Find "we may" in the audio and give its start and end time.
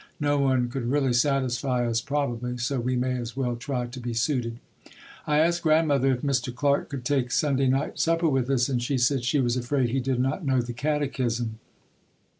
2.79-3.11